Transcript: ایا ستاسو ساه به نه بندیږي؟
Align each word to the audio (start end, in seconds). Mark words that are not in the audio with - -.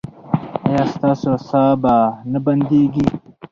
ایا 0.67 0.83
ستاسو 0.93 1.31
ساه 1.49 1.71
به 1.81 1.95
نه 2.31 2.39
بندیږي؟ 2.45 3.05